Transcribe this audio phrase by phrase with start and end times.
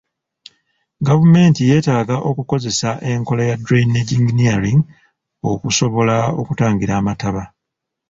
[1.07, 4.79] Gavumenti yeetaaga okukozesa enkola ya drainage engineering
[5.51, 7.43] okusobola okutangira amataba.